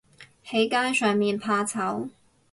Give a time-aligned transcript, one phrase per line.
[0.47, 2.09] 喺街上面怕醜